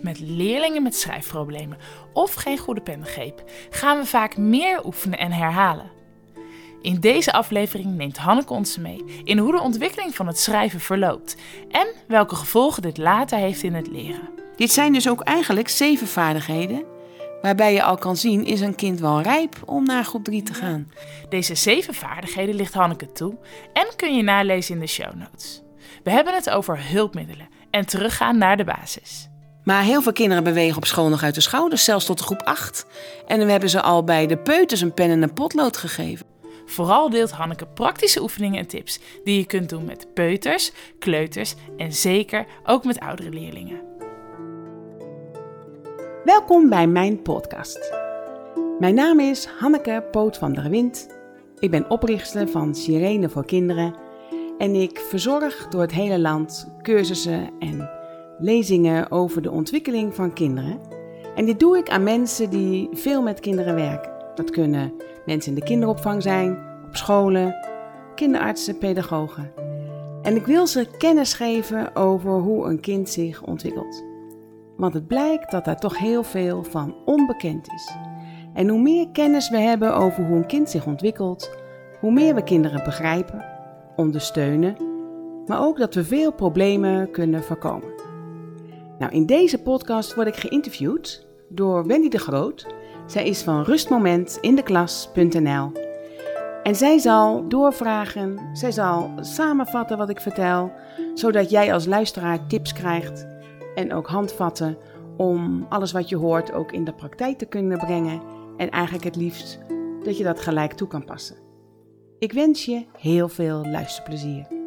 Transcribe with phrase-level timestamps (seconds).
[0.00, 1.78] Met leerlingen met schrijfproblemen
[2.12, 5.90] of geen goede pengreep gaan we vaak meer oefenen en herhalen.
[6.82, 11.36] In deze aflevering neemt Hanneke ons mee in hoe de ontwikkeling van het schrijven verloopt
[11.70, 14.28] en welke gevolgen dit later heeft in het leren.
[14.56, 16.84] Dit zijn dus ook eigenlijk zeven vaardigheden
[17.42, 20.54] waarbij je al kan zien is een kind wel rijp om naar groep 3 te
[20.54, 20.92] gaan.
[21.28, 23.38] Deze zeven vaardigheden ligt Hanneke toe
[23.72, 25.62] en kun je nalezen in de show notes.
[26.04, 29.28] We hebben het over hulpmiddelen en teruggaan naar de basis.
[29.68, 32.42] Maar heel veel kinderen bewegen op school nog uit de schouders, zelfs tot de groep
[32.42, 32.86] 8.
[33.26, 36.26] En we hebben ze al bij de peuters een pen en een potlood gegeven.
[36.66, 41.92] Vooral deelt Hanneke praktische oefeningen en tips die je kunt doen met peuters, kleuters en
[41.92, 43.80] zeker ook met oudere leerlingen.
[46.24, 47.92] Welkom bij mijn podcast.
[48.78, 51.06] Mijn naam is Hanneke Poot van der Wind.
[51.58, 53.94] Ik ben oprichter van Sirene voor Kinderen
[54.58, 57.97] en ik verzorg door het hele land cursussen en
[58.38, 60.78] lezingen over de ontwikkeling van kinderen.
[61.34, 64.12] En dit doe ik aan mensen die veel met kinderen werken.
[64.34, 64.92] Dat kunnen
[65.26, 67.54] mensen in de kinderopvang zijn, op scholen,
[68.14, 69.52] kinderartsen, pedagogen.
[70.22, 74.04] En ik wil ze kennis geven over hoe een kind zich ontwikkelt.
[74.76, 77.96] Want het blijkt dat daar toch heel veel van onbekend is.
[78.54, 81.50] En hoe meer kennis we hebben over hoe een kind zich ontwikkelt,
[82.00, 83.44] hoe meer we kinderen begrijpen,
[83.96, 84.76] ondersteunen,
[85.46, 87.97] maar ook dat we veel problemen kunnen voorkomen.
[88.98, 92.66] Nou, in deze podcast word ik geïnterviewd door Wendy de Groot.
[93.06, 95.72] Zij is van rustmomentindeklas.nl.
[96.62, 100.72] En zij zal doorvragen, zij zal samenvatten wat ik vertel,
[101.14, 103.26] zodat jij als luisteraar tips krijgt
[103.74, 104.78] en ook handvatten
[105.16, 108.22] om alles wat je hoort ook in de praktijk te kunnen brengen
[108.56, 109.58] en eigenlijk het liefst
[110.02, 111.36] dat je dat gelijk toe kan passen.
[112.18, 114.57] Ik wens je heel veel luisterplezier.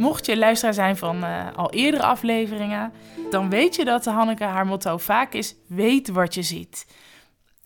[0.00, 2.92] Mocht je luisteraar zijn van uh, al eerdere afleveringen,
[3.30, 6.86] dan weet je dat Hanneke haar motto vaak is: weet wat je ziet.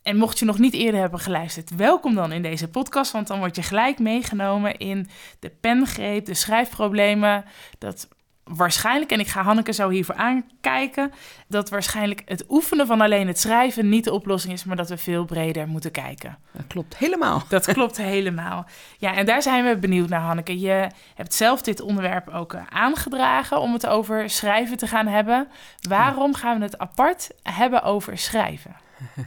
[0.03, 3.39] En mocht je nog niet eerder hebben geluisterd, welkom dan in deze podcast, want dan
[3.39, 5.09] word je gelijk meegenomen in
[5.41, 7.45] de pengreep, de schrijfproblemen,
[7.79, 8.09] dat
[8.45, 11.13] waarschijnlijk, en ik ga Hanneke zo hiervoor aankijken,
[11.49, 14.97] dat waarschijnlijk het oefenen van alleen het schrijven niet de oplossing is, maar dat we
[14.97, 16.39] veel breder moeten kijken.
[16.53, 17.43] Dat klopt helemaal.
[17.49, 18.67] Dat klopt helemaal.
[18.99, 20.59] Ja, en daar zijn we benieuwd naar, Hanneke.
[20.61, 25.49] Je hebt zelf dit onderwerp ook eh, aangedragen om het over schrijven te gaan hebben.
[25.89, 28.77] Waarom gaan we het apart hebben over schrijven?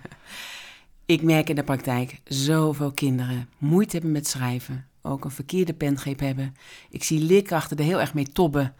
[1.05, 4.87] Ik merk in de praktijk zoveel kinderen moeite hebben met schrijven.
[5.01, 6.55] Ook een verkeerde pengreep hebben.
[6.89, 8.75] Ik zie leerkrachten er heel erg mee tobben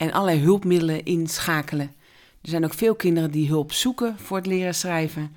[0.00, 1.94] en allerlei hulpmiddelen inschakelen.
[2.42, 5.36] Er zijn ook veel kinderen die hulp zoeken voor het leren schrijven.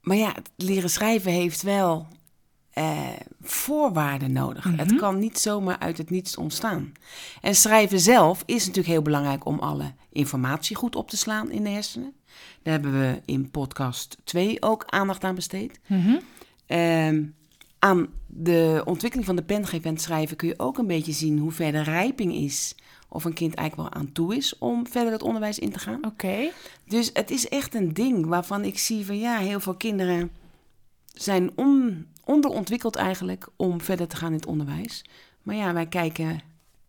[0.00, 2.06] Maar ja, het leren schrijven heeft wel
[2.72, 3.08] eh,
[3.40, 4.64] voorwaarden nodig.
[4.64, 4.96] Het Mhm.
[4.96, 6.92] kan niet zomaar uit het niets ontstaan.
[7.40, 11.62] En schrijven zelf is natuurlijk heel belangrijk om alle informatie goed op te slaan in
[11.64, 12.12] de hersenen.
[12.62, 15.80] Daar hebben we in podcast 2 ook aandacht aan besteed.
[15.86, 16.16] Mhm.
[16.66, 17.24] Ehm,
[17.78, 21.38] aan de ontwikkeling van de pengreep en het schrijven kun je ook een beetje zien
[21.38, 22.74] hoe ver de rijping is.
[23.08, 26.04] Of een kind eigenlijk wel aan toe is om verder het onderwijs in te gaan.
[26.04, 26.50] Oké.
[26.84, 30.30] Dus het is echt een ding waarvan ik zie van ja, heel veel kinderen
[31.12, 35.04] zijn on, onderontwikkeld eigenlijk om verder te gaan in het onderwijs.
[35.42, 36.40] Maar ja, wij kijken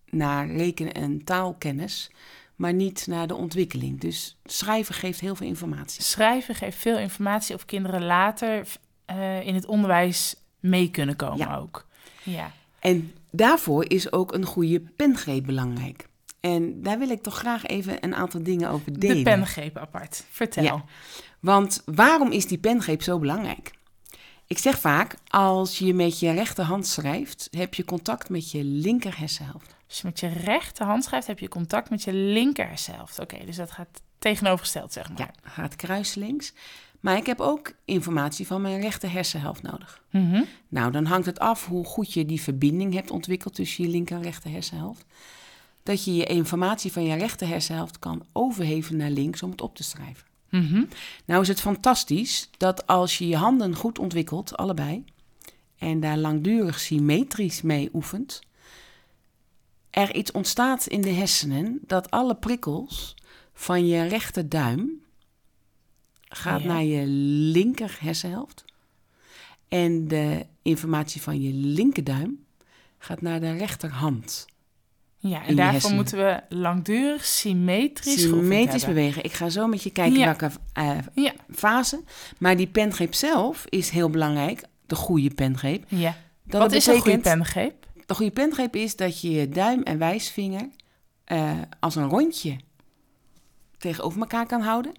[0.09, 2.11] naar rekenen en taalkennis,
[2.55, 3.99] maar niet naar de ontwikkeling.
[3.99, 6.03] Dus schrijven geeft heel veel informatie.
[6.03, 8.67] Schrijven geeft veel informatie of kinderen later
[9.05, 11.55] eh, in het onderwijs mee kunnen komen Ja.
[11.57, 11.87] ook.
[12.23, 12.51] Ja.
[12.79, 16.07] En daarvoor is ook een goede pengreep belangrijk.
[16.39, 19.15] En daar wil ik toch graag even een aantal dingen over delen.
[19.17, 20.25] De pengreep apart.
[20.29, 20.63] Vertel.
[20.63, 20.83] Ja.
[21.39, 23.71] Want waarom is die pengreep zo belangrijk?
[24.47, 29.19] Ik zeg vaak, als je met je rechterhand schrijft, heb je contact met je linker
[29.19, 29.75] hersenhelft.
[29.87, 33.19] Als je met je rechterhand schrijft, heb je contact met je linker hersenhelft.
[33.19, 35.17] Oké, dus dat gaat tegenovergesteld, zeg maar.
[35.19, 36.53] Ja, gaat kruislinks.
[36.99, 40.03] Maar ik heb ook informatie van mijn rechter hersenhelft nodig.
[40.11, 40.43] Mhm.
[40.67, 44.15] Nou, dan hangt het af hoe goed je die verbinding hebt ontwikkeld tussen je linker
[44.15, 45.05] en rechter hersenhelft.
[45.83, 49.75] Dat je je informatie van je rechter hersenhelft kan overheven naar links om het op
[49.75, 50.27] te schrijven.
[50.49, 50.83] Mhm.
[51.25, 55.03] Nou is het fantastisch dat als je je handen goed ontwikkelt, allebei,
[55.77, 58.41] en daar langdurig symmetrisch mee oefent,
[59.89, 63.15] er iets ontstaat in de hersenen dat alle prikkels
[63.53, 65.01] van je rechterduim
[66.29, 66.67] gaat Ja.
[66.67, 67.05] naar je
[67.51, 68.65] linker hersenhelft
[69.67, 72.45] en de informatie van je linkerduim
[72.97, 74.45] gaat naar de rechterhand.
[75.21, 79.23] Ja, en daarvoor moeten we langdurig symmetrisch Symmetrisch bewegen.
[79.23, 80.25] Ik ga zo met je kijken Ja.
[80.25, 80.51] welke
[81.21, 82.03] Ja, fase.
[82.37, 84.61] Maar die pengreep zelf is heel belangrijk.
[84.85, 85.85] De goede pengreep.
[85.87, 86.17] ja.
[86.43, 87.87] Dat Wat is een goede pengreep?
[88.05, 90.69] De goede pengreep is dat je je duim en wijsvinger
[91.23, 92.57] eh, als een rondje
[93.79, 94.91] tegenover elkaar kan houden.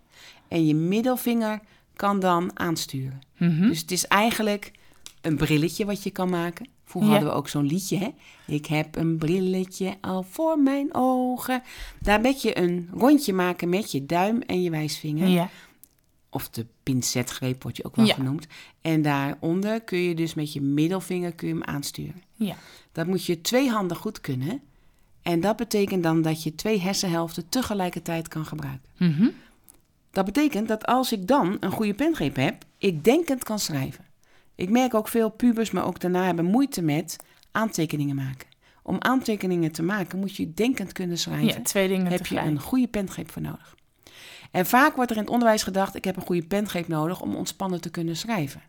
[0.49, 1.61] En je middelvinger
[1.97, 3.21] kan dan aansturen.
[3.39, 3.69] Mhm.
[3.69, 4.73] Dus het is eigenlijk
[5.21, 6.69] een brilletje wat je kan maken.
[6.85, 7.17] Vroeger Ja.
[7.17, 8.09] hadden we ook zo'n liedje, hè?
[8.47, 11.63] Ik heb een brilletje al voor mijn ogen.
[12.01, 15.29] Daar moet je een rondje maken met je duim en je wijsvinger.
[15.29, 15.49] Ja.
[16.31, 18.15] Of de pincetgreep wordt je ook wel Ja.
[18.15, 18.47] genoemd.
[18.81, 22.23] En daaronder kun je dus met je middelvinger kun je hem aansturen.
[22.35, 22.57] Ja.
[22.93, 24.61] Dat moet je twee handen goed kunnen.
[25.23, 28.89] En dat betekent dan dat je twee hersenhelften tegelijkertijd kan gebruiken.
[28.97, 29.29] Mhm.
[30.11, 34.05] Dat betekent dat als ik dan een goede pengreep heb, ik denkend kan schrijven.
[34.55, 37.17] Ik merk ook veel pubers, maar ook daarna hebben moeite met
[37.51, 38.49] aantekeningen maken.
[38.83, 41.47] Om aantekeningen te maken moet je denkend kunnen schrijven.
[41.47, 43.75] ja, twee dingen heb je een goede pengreep voor nodig.
[44.51, 47.35] En vaak wordt er in het onderwijs gedacht, ik heb een goede pengreep nodig om
[47.35, 48.63] ontspannen te kunnen schrijven.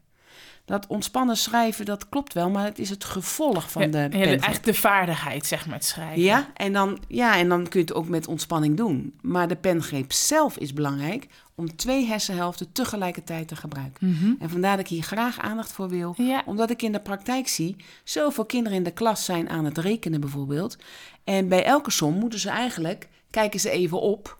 [0.65, 4.07] Dat ontspannen schrijven, dat klopt wel, maar het is het gevolg van Ja, de ja,
[4.09, 6.21] de- eigenlijk de vaardigheid, zeg maar, het schrijven.
[6.21, 9.13] Ja en, dan, ja, en dan kun je het ook met ontspanning doen.
[9.21, 14.07] Maar de pengreep zelf is belangrijk om twee hersenhelften tegelijkertijd te gebruiken.
[14.09, 14.33] Mhm.
[14.39, 16.13] En vandaar dat ik hier graag aandacht voor wil.
[16.17, 16.41] Ja.
[16.45, 20.19] Omdat ik in de praktijk zie, zoveel kinderen in de klas zijn aan het rekenen
[20.21, 20.77] bijvoorbeeld.
[21.23, 24.39] En bij elke som moeten ze eigenlijk, kijken ze even op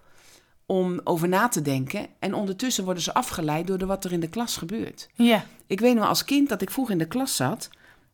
[0.71, 2.07] om over na te denken.
[2.19, 5.09] En ondertussen worden ze afgeleid door de wat er in de klas gebeurt.
[5.13, 5.45] Ja.
[5.67, 7.69] Ik weet nog als kind dat ik vroeg in de klas zat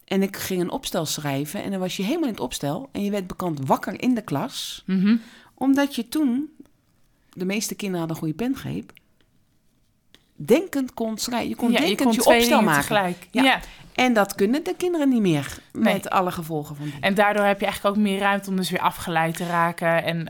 [0.05, 1.63] en ik ging een opstel schrijven.
[1.63, 4.21] En dan was je helemaal in het opstel en je werd bekend wakker in de
[4.21, 4.83] klas.
[4.85, 5.15] Mhm.
[5.53, 6.49] Omdat je toen,
[7.29, 8.91] de meeste kinderen hadden een goede pengreep,
[10.35, 11.49] denkend kon schrijven.
[11.49, 12.81] Je kon ja, denkend je kon je, opstel maken.
[12.81, 13.27] tegelijk.
[13.31, 13.43] Ja.
[13.43, 13.59] Ja.
[13.93, 15.93] En dat kunnen de kinderen niet meer Nee.
[15.93, 16.93] met alle gevolgen van die.
[16.99, 20.03] En daardoor heb je eigenlijk ook meer ruimte om dus weer afgeleid te raken.
[20.03, 20.27] En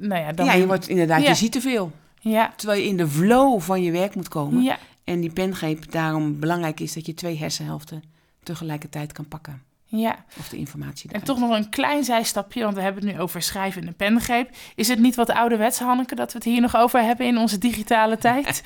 [0.00, 0.46] nou ja, dan...
[0.46, 1.28] ja, je wordt inderdaad, Ja.
[1.28, 1.92] je ziet te veel.
[2.20, 2.52] Ja.
[2.56, 4.62] Terwijl je in de flow van je werk moet komen.
[4.62, 4.78] Ja.
[5.04, 8.02] En die pengreep daarom belangrijk is dat je twee hersenhelften
[8.42, 9.62] tegelijkertijd kan pakken.
[9.90, 10.24] Ja.
[10.38, 11.24] Of de informatie En eruit.
[11.24, 14.50] toch nog een klein zijstapje, want we hebben het nu over schrijven en pengreep.
[14.74, 17.58] Is het niet wat ouderwets, Hanneke, dat we het hier nog over hebben in onze
[17.58, 18.62] digitale tijd?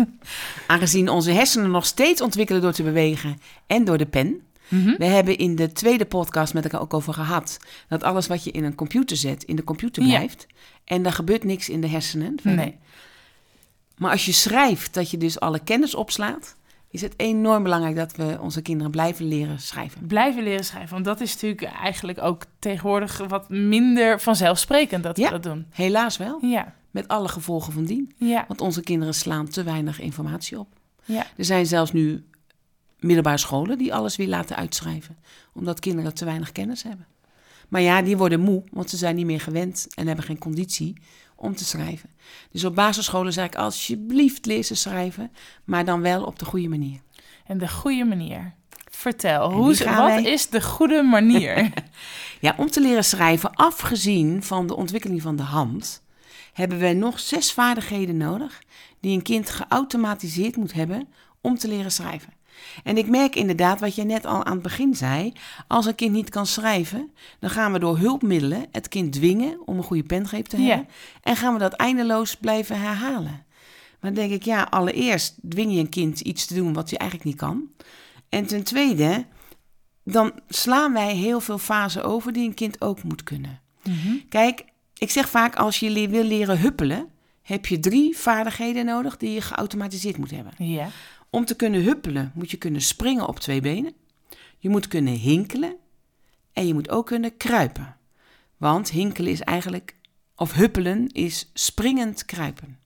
[0.66, 4.40] Aangezien onze hersenen nog steeds ontwikkelen door te bewegen en door de pen.
[4.72, 4.94] Mhm.
[4.98, 7.58] We hebben in de tweede podcast met elkaar ook over gehad
[7.88, 10.08] dat alles wat je in een computer zet, in de computer Ja.
[10.08, 10.46] blijft.
[10.84, 12.32] En daar gebeurt niks in de hersenen.
[12.40, 12.64] verder.
[12.64, 12.76] Nee.
[13.96, 16.56] Maar als je schrijft, dat je dus alle kennis opslaat,
[16.90, 20.06] is het enorm belangrijk dat we onze kinderen blijven leren schrijven.
[20.06, 25.22] Blijven leren schrijven, want dat is natuurlijk eigenlijk ook tegenwoordig wat minder vanzelfsprekend dat we
[25.22, 25.30] Ja.
[25.30, 25.66] dat doen.
[25.70, 28.12] Helaas wel, Ja, met alle gevolgen van dien.
[28.16, 30.68] ja, Want onze kinderen slaan te weinig informatie op.
[31.04, 31.26] ja.
[31.36, 32.24] Er zijn zelfs nu
[33.02, 35.18] middelbare scholen die alles weer laten uitschrijven,
[35.54, 37.06] omdat kinderen te weinig kennis hebben.
[37.68, 40.94] Maar ja, die worden moe, want ze zijn niet meer gewend en hebben geen conditie
[41.36, 42.10] om te schrijven.
[42.50, 45.30] Dus op basisscholen zeg ik alsjeblieft lezen schrijven,
[45.64, 47.00] maar dan wel op de goede manier.
[47.46, 48.54] En de goede manier.
[48.90, 51.70] Vertel, En hoe, ze- wat wij- is de goede manier?
[52.40, 56.02] Ja, om te leren schrijven, afgezien van de ontwikkeling van de hand,
[56.52, 58.62] hebben we nog zes vaardigheden nodig
[59.00, 61.08] die een kind geautomatiseerd moet hebben
[61.40, 62.32] om te leren schrijven.
[62.84, 65.32] En ik merk inderdaad wat jij net al aan het begin zei.
[65.66, 69.76] Als een kind niet kan schrijven, dan gaan we door hulpmiddelen het kind dwingen om
[69.76, 70.68] een goede pengreep te Ja.
[70.68, 70.88] hebben.
[71.22, 73.44] En gaan we dat eindeloos blijven herhalen.
[74.00, 76.98] Maar dan denk ik, ja, allereerst dwing je een kind iets te doen wat hij
[76.98, 77.62] eigenlijk niet kan.
[78.28, 79.26] En ten tweede,
[80.04, 83.60] dan slaan wij heel veel fasen over die een kind ook moet kunnen.
[83.84, 84.14] Mhm.
[84.28, 84.64] Kijk,
[84.96, 87.08] ik zeg vaak als je wil leren huppelen,
[87.42, 90.52] heb je drie vaardigheden nodig die je geautomatiseerd moet hebben.
[90.58, 90.88] Ja,
[91.34, 93.92] Om te kunnen huppelen moet je kunnen springen op twee benen.
[94.58, 95.76] Je moet kunnen hinkelen
[96.52, 97.96] en je moet ook kunnen kruipen.
[98.56, 99.96] Want hinkelen is eigenlijk,
[100.36, 102.78] of huppelen is springend kruipen.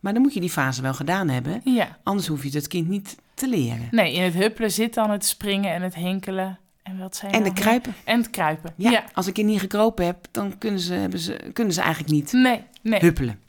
[0.00, 1.98] Maar dan moet je die fase wel gedaan hebben, ja.
[2.02, 3.88] anders hoef je het kind niet te leren.
[3.90, 6.58] Nee, in het huppelen zit dan het springen en het hinkelen.
[6.82, 7.94] En wat zijn En de kruipen.
[8.04, 8.72] En het kruipen.
[8.76, 9.04] Ja, Ja.
[9.12, 12.32] als een kind niet gekropen hebt, dan kunnen ze, hebben ze, kunnen ze eigenlijk niet
[12.32, 13.00] Nee, nee.
[13.00, 13.40] huppelen.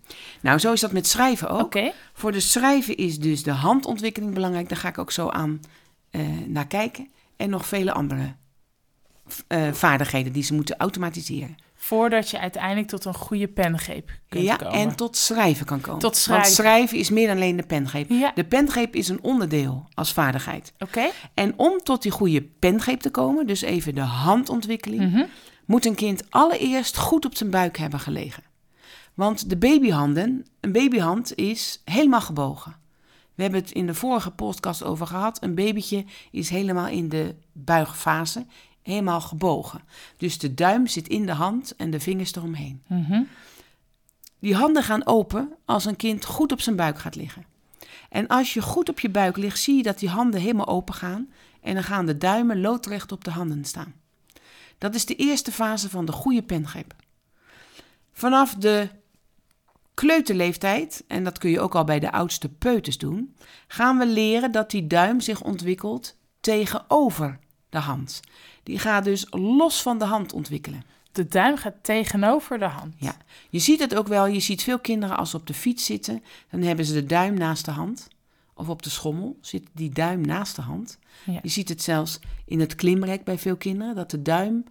[0.41, 1.79] Nou, zo is dat met schrijven ook.
[2.13, 4.69] Voor de schrijven is dus de handontwikkeling belangrijk.
[4.69, 5.59] Daar ga ik ook zo aan
[6.11, 7.09] eh, naar kijken.
[7.37, 8.35] En nog vele andere
[9.47, 11.55] eh, vaardigheden die ze moeten automatiseren.
[11.75, 14.73] Voordat je uiteindelijk tot een goede pengreep kunt ja, komen.
[14.73, 15.99] en tot schrijven kan komen.
[15.99, 16.43] Tot schrijven.
[16.45, 18.09] Want schrijven is meer dan alleen de pengreep.
[18.09, 20.73] Ja, De pengreep is een onderdeel als vaardigheid.
[20.79, 21.09] oké.
[21.33, 25.23] En om tot die goede pengreep te komen, dus even de handontwikkeling, Mhm.
[25.65, 28.43] moet een kind allereerst goed op zijn buik hebben gelegen.
[29.19, 32.75] Want de babyhanden, een babyhand is helemaal gebogen.
[33.35, 35.43] We hebben het in de vorige podcast over gehad.
[35.43, 38.45] Een babytje is helemaal in de buigfase,
[38.81, 39.81] helemaal gebogen.
[40.17, 42.81] Dus de duim zit in de hand en de vingers eromheen.
[42.87, 43.21] Mhm.
[44.39, 47.45] Die handen gaan open als een kind goed op zijn buik gaat liggen.
[48.09, 50.93] En als je goed op je buik ligt, zie je dat die handen helemaal open
[50.93, 51.29] gaan.
[51.61, 53.93] En dan gaan de duimen loodrecht op de handen staan.
[54.77, 56.95] Dat is de eerste fase van de goede pengreep.
[58.11, 58.89] Vanaf de
[59.99, 63.35] kleuterleeftijd, en dat kun je ook al bij de oudste peuters doen,
[63.67, 67.39] gaan we leren dat die duim zich ontwikkelt tegenover
[67.69, 68.19] de hand.
[68.63, 70.83] Die gaat dus los van de hand ontwikkelen.
[71.11, 72.93] De duim gaat tegenover de hand.
[72.97, 73.15] Ja,
[73.49, 74.27] je ziet het ook wel.
[74.27, 77.33] Je ziet veel kinderen als ze op de fiets zitten, dan hebben ze de duim
[77.33, 78.07] naast de hand.
[78.53, 80.97] Of op de schommel zit die duim naast de hand.
[81.25, 81.39] Ja.
[81.43, 84.63] Je ziet het zelfs in het klimrek bij veel kinderen, dat de duim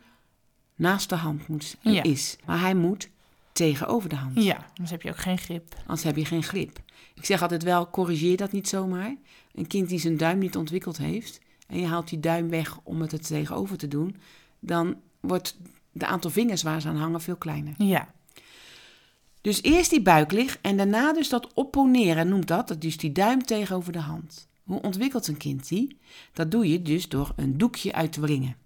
[0.75, 2.02] naast de hand moet, Ja.
[2.02, 2.37] is.
[2.47, 3.08] Maar hij moet
[3.58, 4.42] tegenover de hand.
[4.42, 5.74] Ja, anders heb je ook geen grip.
[5.80, 6.78] Anders heb je geen grip.
[7.14, 9.16] Ik zeg altijd wel, corrigeer dat niet zomaar.
[9.54, 11.40] Een kind die zijn duim niet ontwikkeld heeft...
[11.66, 14.16] en je haalt die duim weg om het er tegenover te doen...
[14.60, 15.58] dan wordt
[15.92, 17.74] de aantal vingers waar ze aan hangen veel kleiner.
[17.78, 18.08] Ja.
[19.40, 22.76] Dus eerst die buiklig en daarna dus dat opponeren noemt dat.
[22.78, 24.48] Dus die duim tegenover de hand.
[24.62, 25.98] Hoe ontwikkelt een kind die?
[26.32, 28.56] Dat doe je dus door een doekje uit te wringen.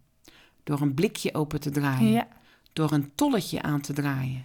[0.62, 2.10] Door een blikje open te draaien.
[2.10, 2.28] Ja.
[2.72, 4.44] Door een tolletje aan te draaien.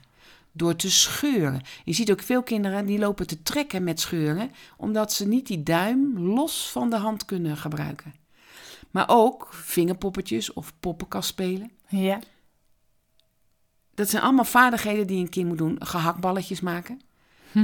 [0.57, 1.61] Door te scheuren.
[1.83, 5.63] Je ziet ook veel kinderen die lopen te trekken met scheuren, omdat ze niet die
[5.63, 8.13] duim los van de hand kunnen gebruiken.
[8.91, 11.71] Maar ook vingerpoppetjes of poppenkast spelen.
[11.87, 12.19] Ja.
[13.95, 15.75] Dat zijn allemaal vaardigheden die een kind moet doen.
[15.79, 17.01] Gehaktballetjes maken.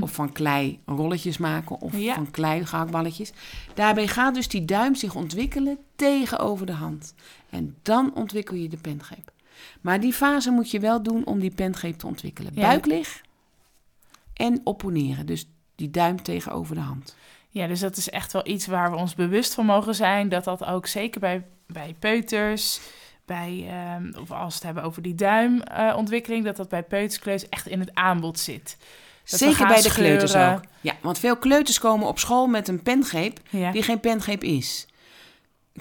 [0.01, 1.81] Of van klei rolletjes maken.
[1.81, 2.13] Of Ja.
[2.13, 3.31] van klei gehaktballetjes.
[3.73, 7.13] Daarbij gaat dus die duim zich ontwikkelen tegenover de hand.
[7.49, 9.32] En dan ontwikkel je de pengreep.
[9.81, 12.51] Maar die fase moet je wel doen om die pengreep te ontwikkelen.
[12.55, 12.67] Ja.
[12.67, 13.21] Buiklig
[14.33, 15.25] en opponeren.
[15.25, 17.15] Dus die duim tegenover de hand.
[17.49, 20.29] Ja, dus dat is echt wel iets waar we ons bewust van mogen zijn.
[20.29, 22.79] Dat dat ook zeker bij, bij peuters,
[23.25, 27.67] bij, ehm, of als we het hebben over die duimontwikkeling, dat dat bij peuterskleuters echt
[27.67, 28.77] in het aanbod zit.
[29.25, 30.61] Dat Zeker bij de kleuters ook.
[30.81, 33.71] Ja, want veel kleuters komen op school met een pengreep Ja.
[33.71, 34.87] die geen pengreep is.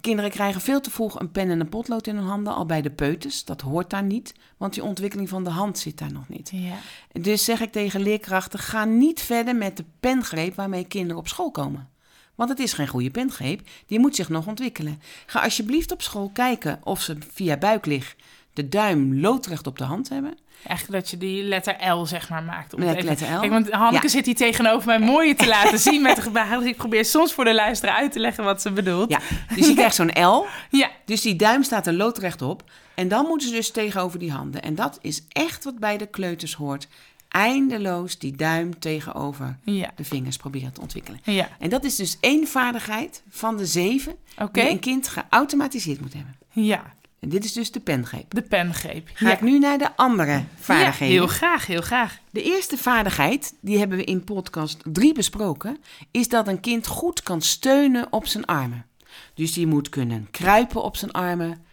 [0.00, 2.82] Kinderen krijgen veel te vroeg een pen en een potlood in hun handen, al bij
[2.82, 3.44] de peuters.
[3.44, 6.50] Dat hoort daar niet, want die ontwikkeling van de hand zit daar nog niet.
[6.54, 6.76] Ja.
[7.12, 11.50] Dus zeg ik tegen leerkrachten, ga niet verder met de pengreep waarmee kinderen op school
[11.50, 11.90] komen.
[12.34, 15.00] Want het is geen goede pengreep, die moet zich nog ontwikkelen.
[15.26, 18.16] Ga alsjeblieft op school kijken of ze via buiklig
[18.52, 20.35] de duim loodrecht op de hand hebben.
[20.66, 22.75] Eigenlijk dat je die letter L zeg maar maakt.
[22.75, 23.40] Om het Met even- letter L.
[23.40, 24.11] Kijk, want Hanneke Ja.
[24.12, 26.59] zit hier tegenover mij mooi te laten zien met de gebaren.
[26.61, 29.11] Dus ik probeer soms voor de luisteraar uit te leggen wat ze bedoelt.
[29.11, 29.21] Ja,
[29.56, 30.90] dus je krijgt zo'n L, Ja.
[31.04, 32.71] dus die duim staat er loodrecht op.
[32.94, 34.62] En dan moeten ze dus tegenover die handen.
[34.62, 36.88] En dat is echt wat bij de kleuters hoort.
[37.28, 39.90] Eindeloos die duim tegenover Ja.
[39.97, 41.21] de vingers proberen te ontwikkelen.
[41.25, 41.49] Ja.
[41.59, 44.61] En dat is dus één vaardigheid van de zeven Oké.
[44.61, 46.37] die een kind geautomatiseerd moet hebben.
[46.50, 46.82] Ja.
[47.23, 48.35] En dit is dus de pengreep.
[48.35, 49.11] De pengreep.
[49.14, 49.35] Ga ja.
[49.35, 51.14] ik nu naar de andere vaardigheden.
[51.14, 52.19] Ja, heel graag, heel graag.
[52.31, 55.79] De eerste vaardigheid, die hebben we in podcast 3 besproken,
[56.11, 58.87] is dat een kind goed kan steunen op zijn armen.
[59.35, 61.64] Dus die moet kunnen kruipen op zijn armen,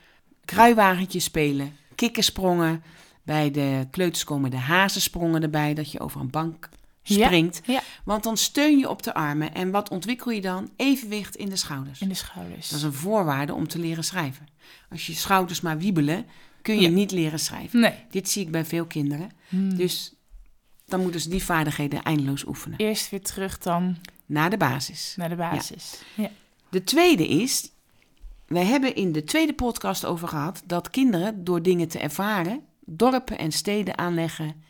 [0.45, 2.83] kruiwagentjes spelen, kikkersprongen.
[3.23, 6.69] Bij de kleuters komen de hazensprongen erbij, dat je over een bank
[7.13, 7.61] springt.
[7.65, 9.53] Ja, Want dan steun je op de armen.
[9.53, 10.69] En wat ontwikkel je dan?
[10.75, 12.01] Evenwicht in de schouders.
[12.01, 12.69] in de schouders.
[12.69, 14.47] Dat is een voorwaarde om te leren schrijven.
[14.89, 16.25] Als je schouders maar wiebelen,
[16.61, 16.89] kun je Ja.
[16.89, 17.79] niet leren schrijven.
[17.79, 17.93] Nee.
[18.09, 19.29] Dit zie ik bij veel kinderen.
[19.49, 19.75] Hmm.
[19.77, 20.13] Dus
[20.85, 22.77] dan moeten ze die vaardigheden eindeloos oefenen.
[22.77, 25.13] Eerst weer terug dan Naar de basis.
[25.17, 26.01] naar de basis.
[26.15, 26.29] Ja.
[26.69, 27.69] De tweede is,
[28.47, 33.37] wij hebben in de tweede podcast over gehad dat kinderen door dingen te ervaren, dorpen
[33.37, 34.63] en steden aanleggen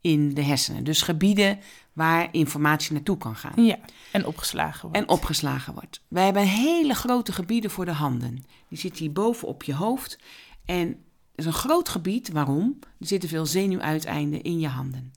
[0.00, 0.84] in de hersenen.
[0.84, 1.58] Dus gebieden
[1.92, 3.64] waar informatie naartoe kan gaan.
[3.64, 3.78] ja.
[4.12, 4.96] En opgeslagen wordt.
[4.96, 6.00] En opgeslagen wordt.
[6.08, 8.44] Wij hebben hele grote gebieden voor de handen.
[8.68, 10.18] Die zitten hier boven op je hoofd.
[10.64, 10.96] En het
[11.34, 12.30] is een groot gebied.
[12.30, 12.78] Waarom?
[12.80, 15.12] Er zitten veel zenuwuiteinden in je handen.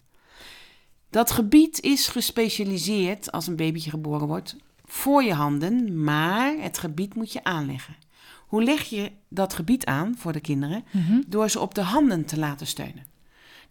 [1.09, 7.15] Dat gebied is gespecialiseerd als een babytje geboren wordt voor je handen, maar het gebied
[7.15, 7.95] moet je aanleggen.
[8.47, 10.83] Hoe leg je dat gebied aan voor de kinderen?
[10.91, 11.21] Mhm.
[11.27, 13.05] Door ze op de handen te laten steunen.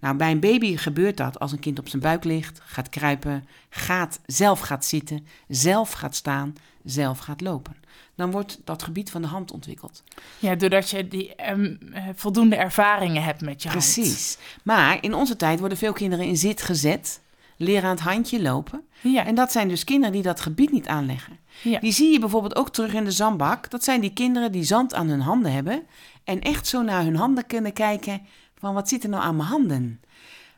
[0.01, 3.45] Nou, bij een baby gebeurt dat als een kind op zijn buik ligt, gaat kruipen,
[3.69, 6.55] gaat, zelf gaat zitten, zelf gaat staan,
[6.85, 7.77] zelf gaat lopen.
[8.15, 10.03] Dan wordt dat gebied van de hand ontwikkeld.
[10.39, 13.81] Ja, doordat je die ehm, eh, voldoende ervaringen hebt met je hand.
[13.81, 14.39] Precies.
[14.63, 17.21] Maar in onze tijd worden veel kinderen in zit gezet,
[17.57, 18.83] leren aan het handje lopen.
[19.01, 19.27] Ja.
[19.27, 21.39] En dat zijn dus kinderen die dat gebied niet aanleggen.
[21.63, 21.79] ja.
[21.79, 23.71] Die zie je bijvoorbeeld ook terug in de zandbak.
[23.71, 25.83] Dat zijn die kinderen die zand aan hun handen hebben
[26.25, 28.23] en echt zo naar hun handen kunnen kijken
[28.61, 30.01] van wat zit er nou aan mijn handen?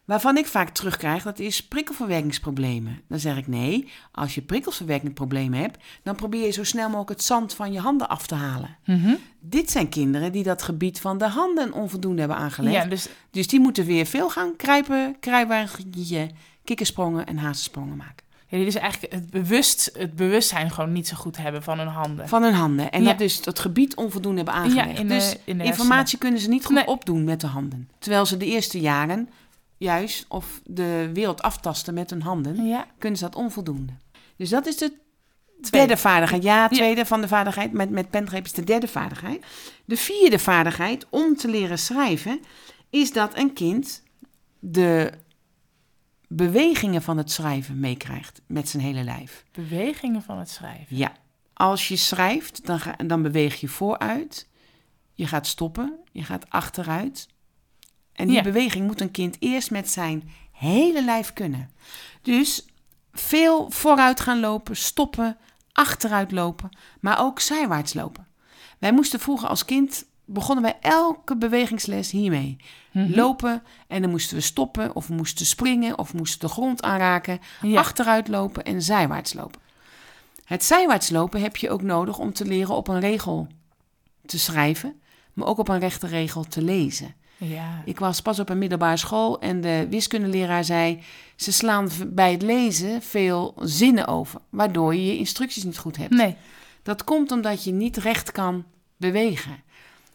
[0.04, 3.00] Waarvan ik vaak terugkrijg, dat is prikkelverwerkingsproblemen.
[3.08, 7.22] Dan zeg ik nee, als je prikkelverwerkingsproblemen hebt, dan probeer je zo snel mogelijk het
[7.22, 8.76] zand van je handen af te halen.
[8.84, 9.14] Mhm.
[9.40, 12.74] Dit zijn kinderen die dat gebied van de handen onvoldoende hebben aangelegd.
[12.74, 16.30] ja, dus Dus die moeten weer veel gaan kruipen, kruiwagentje,
[16.64, 18.21] kikkersprongen en hazensprongen maken.
[18.52, 21.86] Ja, die dus eigenlijk het, bewust, het bewustzijn gewoon niet zo goed hebben van hun
[21.88, 22.28] handen.
[22.28, 22.90] Van hun handen.
[22.90, 23.08] En Ja.
[23.08, 24.98] dat dus dat gebied onvoldoende hebben aangelegd.
[24.98, 26.86] in de- dus in de informatie kunnen ze niet goed Nee.
[26.86, 27.88] opdoen met de handen.
[27.98, 29.28] Terwijl ze de eerste jaren
[29.76, 32.86] juist of de wereld aftasten met hun handen, Ja.
[32.98, 33.92] kunnen ze dat onvoldoende.
[34.36, 34.92] Dus dat is de
[35.60, 35.86] Tweede.
[35.86, 36.42] derde vaardigheid.
[36.42, 37.72] Ja, tweede van de vaardigheid.
[37.72, 39.44] Met, met pentgreep is de derde vaardigheid.
[39.84, 42.40] De vierde vaardigheid om te leren schrijven
[42.90, 44.02] is dat een kind
[44.58, 45.12] de
[46.36, 49.44] bewegingen van het schrijven meekrijgt met zijn hele lijf.
[49.52, 50.96] Bewegingen van het schrijven.
[50.96, 51.12] Ja,
[51.52, 54.48] als je schrijft, dan, ga, dan beweeg je vooruit,
[55.14, 57.28] je gaat stoppen, je gaat achteruit.
[58.12, 58.42] En die Ja.
[58.42, 61.70] beweging moet een kind eerst met zijn hele lijf kunnen.
[62.22, 62.66] Dus
[63.12, 65.36] veel vooruit gaan lopen, stoppen,
[65.72, 68.26] achteruit lopen, maar ook zijwaarts lopen.
[68.78, 72.56] Wij moesten vroeger als kind, begonnen wij elke bewegingsles hiermee.
[72.92, 73.14] Mhm.
[73.14, 76.82] Lopen en dan moesten we stoppen of we moesten springen of we moesten de grond
[76.82, 77.38] aanraken.
[77.62, 77.78] Ja.
[77.78, 79.60] Achteruit lopen en zijwaarts lopen.
[80.44, 83.46] Het zijwaarts lopen heb je ook nodig om te leren op een regel
[84.26, 85.00] te schrijven,
[85.32, 87.14] maar ook op een rechte regel te lezen.
[87.36, 87.82] Ja.
[87.84, 91.02] Ik was pas op een middelbare school en de wiskundeleraar zei:
[91.36, 96.10] ze slaan bij het lezen veel zinnen over, waardoor je je instructies niet goed hebt.
[96.10, 96.36] Nee.
[96.82, 98.64] Dat komt omdat je niet recht kan
[98.96, 99.62] bewegen.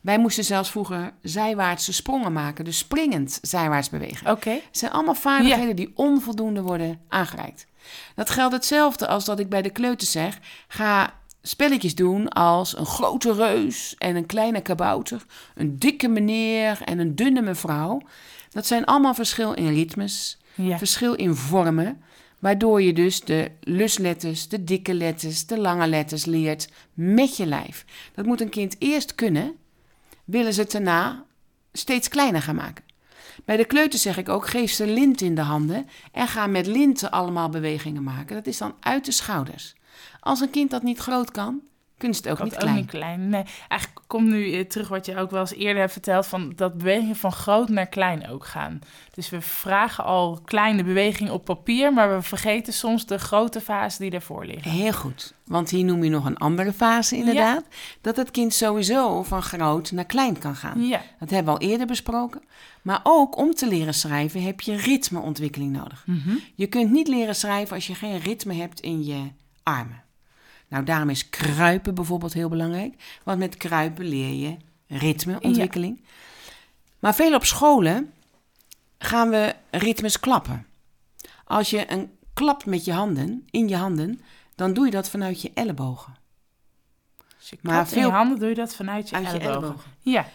[0.07, 4.31] Wij moesten zelfs vroeger zijwaartse sprongen maken, dus springend zijwaarts bewegen.
[4.31, 4.49] Oké.
[4.49, 7.65] Het zijn allemaal vaardigheden die onvoldoende worden aangereikt.
[8.15, 12.85] Dat geldt hetzelfde als dat ik bij de kleuters zeg: ga spelletjes doen als een
[12.85, 18.01] grote reus en een kleine kabouter, een dikke meneer en een dunne mevrouw.
[18.49, 20.77] Dat zijn allemaal verschil in ritmes, Ja.
[20.77, 22.01] verschil in vormen,
[22.39, 27.85] waardoor je dus de lusletters, de dikke letters, de lange letters leert met je lijf.
[28.15, 29.55] Dat moet een kind eerst kunnen,
[30.27, 31.25] willen ze het daarna
[31.71, 32.83] steeds kleiner gaan maken.
[33.45, 36.67] Bij de kleuters zeg ik ook, geef ze lint in de handen en ga met
[36.67, 38.35] linten allemaal bewegingen maken.
[38.35, 39.75] Dat is dan uit de schouders.
[40.19, 41.61] Als een kind dat niet groot kan,
[41.97, 42.75] het ook niet ook klein.
[42.75, 43.29] niet klein.
[43.29, 46.25] Nee, eigenlijk komt nu eh, terug wat je ook wel eens eerder hebt verteld...
[46.27, 48.79] van dat bewegingen van groot naar klein ook gaan.
[49.13, 51.93] Dus we vragen al kleine bewegingen op papier...
[51.93, 54.71] maar we vergeten soms de grote fase die ervoor liggen.
[54.71, 57.63] Heel goed, want hier noem je nog een andere fase inderdaad.
[58.01, 60.81] Dat het kind sowieso van groot naar klein kan gaan.
[60.81, 62.41] Ja, Dat hebben we al eerder besproken.
[62.81, 66.03] Maar ook om te leren schrijven heb je ritmeontwikkeling nodig.
[66.05, 66.35] Mhm.
[66.55, 69.31] Je kunt niet leren schrijven als je geen ritme hebt in je
[69.63, 70.05] armen.
[70.67, 73.19] Nou, daarom is kruipen bijvoorbeeld heel belangrijk.
[73.23, 76.01] Want met kruipen leer je ritmeontwikkeling.
[76.99, 78.13] Maar veel op scholen
[78.97, 80.65] gaan we ritmes klappen.
[81.45, 84.21] Als je een klapt met je handen, in je handen,
[84.55, 86.15] dan doe je dat vanuit je ellebogen.
[87.37, 89.31] dus je Maar klapt in veel- je handen doe je dat vanuit je Uit je
[89.31, 89.61] ellebogen.
[89.61, 89.91] ellebogen.
[89.99, 90.27] Ja,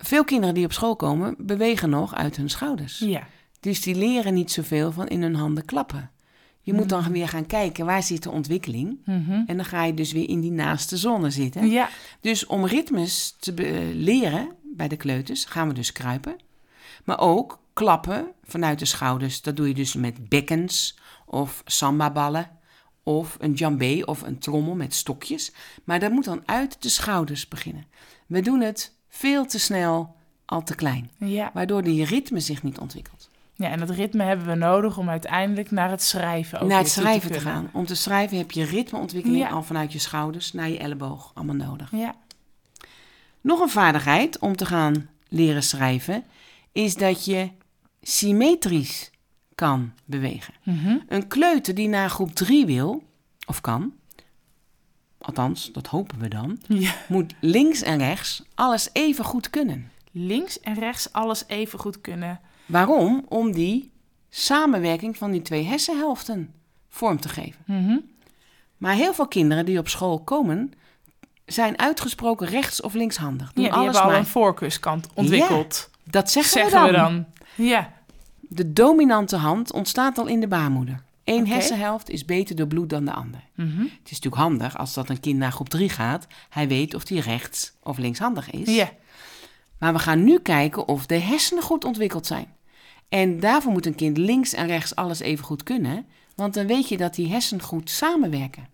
[0.00, 2.98] Veel kinderen die op school komen, bewegen nog uit hun schouders.
[2.98, 3.26] ja.
[3.60, 6.10] Dus die leren niet zoveel van in hun handen klappen.
[6.68, 8.98] Je moet dan weer gaan kijken waar zit de ontwikkeling.
[9.04, 9.42] Mhm.
[9.46, 11.70] En dan ga je dus weer in die naaste zone zitten.
[11.70, 11.88] Ja,
[12.20, 13.52] Dus om ritmes te
[13.94, 16.36] leren bij de kleuters gaan we dus kruipen.
[17.04, 19.42] Maar ook klappen vanuit de schouders.
[19.42, 22.50] Dat doe je dus met bekkens of sambaballen.
[23.02, 25.52] Of een djambé of een trommel met stokjes.
[25.84, 27.84] Maar dat moet dan uit de schouders beginnen.
[28.26, 31.10] We doen het veel te snel, al te klein.
[31.18, 31.50] ja.
[31.54, 33.27] Waardoor die ritme zich niet ontwikkelt.
[33.58, 36.88] Ja, en dat ritme hebben we nodig om uiteindelijk naar het schrijven ook naar het
[36.88, 37.70] schrijven te gaan.
[37.72, 39.48] Om te schrijven heb je ritmeontwikkeling Ja.
[39.48, 41.90] al vanuit je schouders naar je elleboog allemaal nodig.
[41.92, 42.14] Ja,
[43.40, 46.24] Nog een vaardigheid om te gaan leren schrijven
[46.72, 47.50] is dat je
[48.02, 49.10] symmetrisch
[49.54, 50.54] kan bewegen.
[50.62, 50.96] Mhm.
[51.08, 53.02] Een kleuter die naar groep 3 wil,
[53.46, 53.92] of kan,
[55.18, 56.94] althans, dat hopen we dan, ja.
[57.08, 59.90] moet links en rechts alles even goed kunnen.
[60.12, 62.40] Links en rechts alles even goed kunnen.
[62.68, 63.24] Waarom?
[63.28, 63.90] Om die
[64.28, 66.52] samenwerking van die twee hersenhelften
[66.88, 67.60] vorm te geven.
[67.66, 67.96] Mhm.
[68.76, 70.72] Maar heel veel kinderen die op school komen,
[71.46, 73.46] zijn uitgesproken rechts- of linkshandig.
[73.46, 75.90] Ja, Doen die alles hebben al een voorkeurskant ontwikkeld.
[76.04, 77.24] Dat zeggen, zeggen we dan.
[77.54, 77.92] Ja,
[78.40, 81.02] De dominante hand ontstaat al in de baarmoeder.
[81.24, 81.50] Eén Oké.
[81.50, 83.40] hersenhelft is beter doorbloed dan de ander.
[83.54, 83.78] Mhm.
[83.80, 86.26] Het is natuurlijk handig als dat een kind naar groep 3 gaat.
[86.48, 88.74] Hij weet of hij rechts of linkshandig is.
[88.74, 88.90] ja.
[89.78, 92.46] Maar we gaan nu kijken of de hersenen goed ontwikkeld zijn.
[93.08, 96.06] En daarvoor moet een kind links en rechts alles even goed kunnen.
[96.34, 98.68] Want dan weet je dat die hersenen goed samenwerken.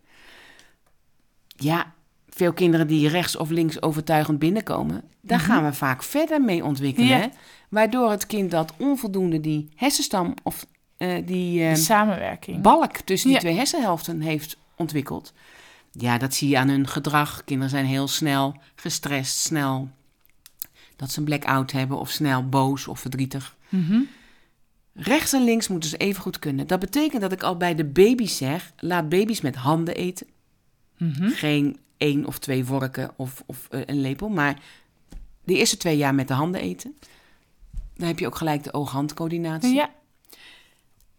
[1.47, 1.92] Ja,
[2.29, 7.09] veel kinderen die rechts of links overtuigend binnenkomen, daar gaan we vaak verder mee ontwikkelen.
[7.09, 7.18] Ja.
[7.18, 7.27] hè.
[7.68, 10.66] Waardoor het kind dat onvoldoende die hersenstam of
[10.97, 12.61] eh, die eh, De samenwerking.
[12.62, 13.42] balk tussen die Ja.
[13.44, 15.33] twee hersenhelften heeft ontwikkeld.
[15.92, 17.44] Ja, dat zie je aan hun gedrag.
[17.44, 19.88] Kinderen zijn heel snel gestrest, snel
[20.97, 23.57] dat ze een blackout hebben of snel boos of verdrietig.
[23.68, 24.01] Mhm.
[24.94, 26.66] Rechts en links moeten ze even goed kunnen.
[26.66, 30.26] Dat betekent dat ik al bij de baby's zeg, laat baby's met handen eten.
[30.98, 31.28] Mhm.
[31.28, 34.61] Geen één of twee vorken of, of eh, een lepel, maar
[35.44, 36.96] de eerste twee jaar met de handen eten.
[37.96, 39.74] Dan heb je ook gelijk de oog-handcoördinatie.
[39.74, 39.90] Ja.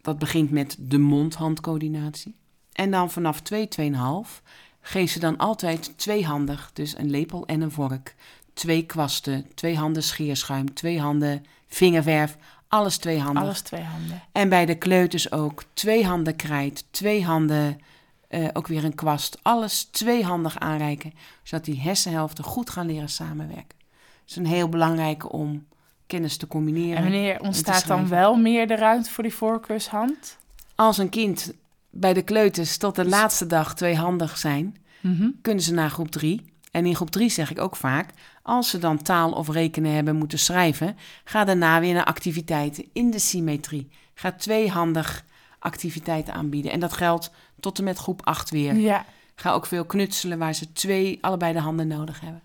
[0.01, 2.35] Dat begint met de mond-handcoördinatie.
[2.71, 4.41] En dan vanaf 2, 2,5
[4.81, 8.15] geef ze dan altijd tweehandig, dus een lepel en een vork.
[8.53, 13.43] Twee kwasten, twee handen scheerschuim, twee handen vingerverf, alles twee handen.
[13.43, 14.21] Alles twee handen.
[14.31, 17.79] En bij de kleuters ook twee handen krijt, twee handen
[18.27, 19.37] eh, ook weer een kwast.
[19.41, 23.77] Alles tweehandig aanreiken, zodat die hersenhelften goed gaan leren samenwerken.
[24.21, 25.65] Het is een heel belangrijk om
[26.07, 26.95] kennis te combineren.
[26.97, 30.37] En wanneer ontstaat dan wel meer de ruimte voor die voorkeurshand?
[30.75, 31.53] Als een kind
[31.89, 35.27] bij de kleuters tot de laatste dag tweehandig zijn, Mhm.
[35.41, 36.53] kunnen ze naar groep 3.
[36.71, 38.09] En in groep 3 zeg ik ook vaak,
[38.45, 43.11] als ze dan taal of rekenen hebben moeten schrijven, ga daarna weer naar activiteiten in
[43.11, 43.89] de symmetrie.
[44.13, 45.25] Ga tweehandig
[45.59, 46.71] activiteiten aanbieden.
[46.71, 48.75] En dat geldt tot en met groep 8 weer.
[48.75, 49.05] Ja.
[49.35, 52.41] Ga ook veel knutselen waar ze twee, allebei de handen nodig hebben.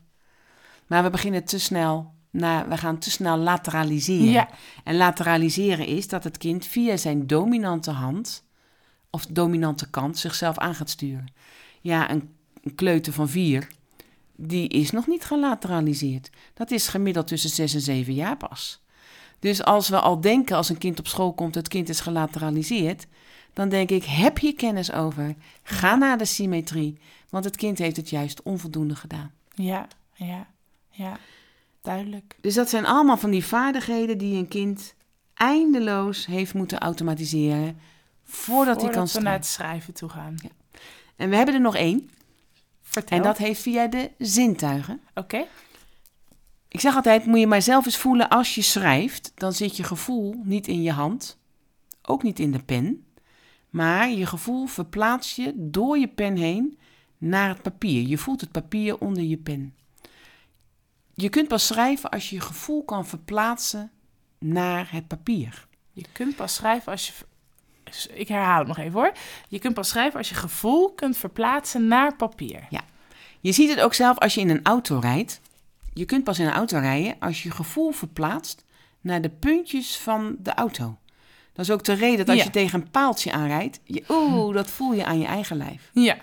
[0.86, 4.30] Maar we beginnen te snel, naar, we gaan te snel lateraliseren.
[4.30, 4.48] Ja.
[4.84, 8.44] En lateraliseren is dat het kind via zijn dominante hand
[9.10, 11.32] of dominante kant zichzelf aan gaat sturen.
[11.80, 13.68] Ja, een, een kleuter van vier,
[14.40, 16.30] die is nog niet gelateraliseerd.
[16.54, 18.80] Dat is gemiddeld tussen zes en zeven jaar pas.
[19.38, 23.06] Dus als we al denken als een kind op school komt, het kind is gelateraliseerd,
[23.52, 25.34] dan denk ik, heb je kennis over?
[25.62, 26.98] Ga naar de symmetrie,
[27.28, 29.32] want het kind heeft het juist onvoldoende gedaan.
[29.54, 29.86] Ja.
[30.14, 30.46] Ja.
[30.90, 31.18] Ja.
[31.82, 32.36] Duidelijk.
[32.40, 34.94] Dus dat zijn allemaal van die vaardigheden die een kind
[35.34, 37.78] eindeloos heeft moeten automatiseren
[38.24, 39.22] voordat hij kan Voordat we schrijven.
[39.22, 40.34] naar het schrijven toe gaan.
[41.16, 42.10] En we hebben er nog één.
[42.90, 43.16] Vertel.
[43.16, 45.00] En dat heeft via de zintuigen.
[45.14, 45.46] Oké.
[46.68, 49.82] Ik zeg altijd, moet je maar zelf eens voelen als je schrijft, dan zit je
[49.82, 51.38] gevoel niet in je hand,
[52.02, 53.06] ook niet in de pen,
[53.70, 56.78] maar je gevoel verplaats je door je pen heen
[57.18, 58.08] naar het papier.
[58.08, 59.74] Je voelt het papier onder je pen.
[61.14, 63.90] Je kunt pas schrijven als je je gevoel kan verplaatsen
[64.38, 65.66] naar het papier.
[65.92, 67.12] Je kunt pas schrijven als je...
[68.12, 69.12] Ik herhaal het nog even hoor.
[69.48, 72.66] Je kunt pas schrijven als je gevoel kunt verplaatsen naar papier.
[73.40, 75.40] Je ziet het ook zelf als je in een auto rijdt.
[75.94, 78.64] Je kunt pas in een auto rijden als je je gevoel verplaatst
[79.00, 80.98] naar de puntjes van de auto.
[81.52, 82.44] Dat is ook de reden dat als Ja.
[82.44, 85.90] je tegen een paaltje aanrijdt, je, oeh, dat voel je aan je eigen lijf.
[85.92, 86.16] Ja.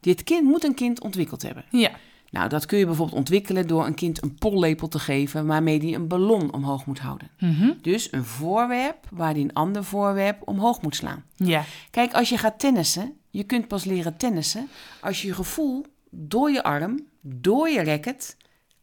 [0.00, 1.64] Dit kind moet een kind ontwikkeld hebben.
[1.70, 1.90] Ja.
[2.30, 5.94] Nou, dat kun je bijvoorbeeld ontwikkelen door een kind een pollepel te geven waarmee die
[5.94, 7.30] een ballon omhoog moet houden.
[7.38, 7.72] Mhm.
[7.82, 11.24] Dus een voorwerp waar die een ander voorwerp omhoog moet slaan.
[11.36, 11.64] Ja.
[11.90, 14.68] Kijk, als je gaat tennissen, je kunt pas leren tennissen
[15.00, 18.36] als je je gevoel door je arm, door je racket,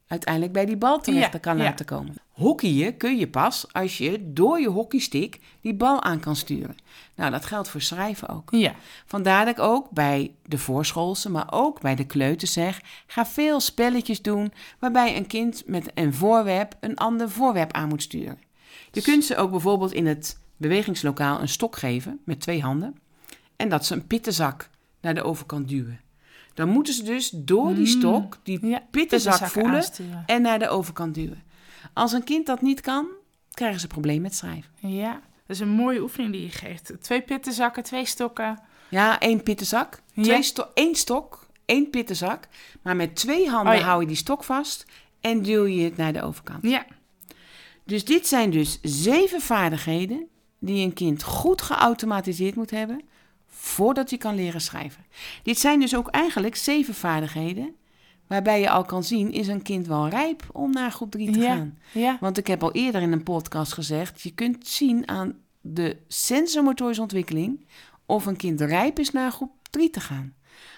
[0.07, 1.63] uiteindelijk bij die bal terecht Ja, kan ja.
[1.63, 2.15] laten komen.
[2.31, 6.75] Hockeyen kun je pas als je door je hockeystick die bal aan kan sturen.
[7.15, 8.51] Nou, dat geldt voor schrijven ook.
[8.51, 8.75] Ja.
[9.05, 13.59] Vandaar dat ik ook bij de voorschoolse, maar ook bij de kleuters zeg: ga veel
[13.59, 18.39] spelletjes doen waarbij een kind met een voorwerp een ander voorwerp aan moet sturen.
[18.91, 22.95] Je kunt ze ook bijvoorbeeld in het bewegingslokaal een stok geven met twee handen
[23.55, 24.69] en dat ze een pittenzak
[25.01, 25.99] naar de overkant duwen.
[26.57, 28.69] Dan moeten ze dus door die stok die Mm.
[28.69, 28.81] Ja.
[28.91, 28.91] pittenzak
[29.31, 30.23] Pittenzak voelen aansturen.
[30.25, 31.43] en naar de overkant duwen.
[31.93, 33.07] Als een kind dat niet kan,
[33.51, 34.71] krijgen ze een probleem met schrijven.
[34.75, 35.11] Ja.
[35.11, 36.91] Dat is een mooie oefening die je geeft.
[37.01, 38.59] Twee pittenzakken, twee stokken.
[38.89, 40.01] Ja, één pittenzak.
[40.13, 40.23] Ja.
[40.23, 42.47] Twee sto één stok, één pittenzak.
[42.81, 43.85] Maar met twee handen Oh ja.
[43.85, 44.85] hou je die stok vast
[45.21, 46.63] en duw je het naar de overkant.
[46.63, 46.85] Ja.
[47.83, 50.27] Dus dit zijn dus zeven vaardigheden
[50.59, 53.01] die een kind goed geautomatiseerd moet hebben
[53.67, 55.05] voordat hij kan leren schrijven.
[55.43, 57.75] Dit zijn dus ook eigenlijk zeven vaardigheden
[58.27, 61.39] waarbij je al kan zien, is een kind wel rijp om naar groep 3 te
[61.39, 61.55] Ja.
[61.55, 61.77] gaan.
[61.91, 62.17] Ja.
[62.19, 67.01] Want ik heb al eerder in een podcast gezegd, je kunt zien aan de sensormotorische
[67.01, 67.65] ontwikkeling
[68.05, 70.35] of een kind rijp is naar groep 3 te gaan.